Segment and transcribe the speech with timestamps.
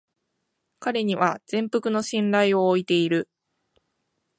[0.79, 3.29] 彼には全幅の信頼を置いている